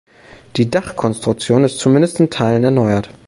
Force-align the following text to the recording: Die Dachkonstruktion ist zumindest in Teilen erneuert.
Die 0.55 0.67
Dachkonstruktion 0.67 1.63
ist 1.63 1.77
zumindest 1.77 2.19
in 2.19 2.31
Teilen 2.31 2.63
erneuert. 2.63 3.11